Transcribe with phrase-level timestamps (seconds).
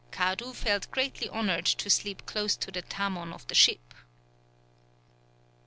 [0.09, 3.93] Kadu felt greatly honoured to sleep close to the tamon of the ship."